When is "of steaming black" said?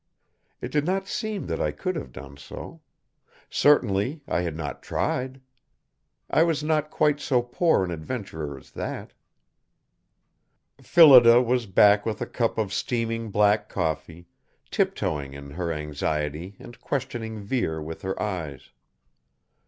12.57-13.69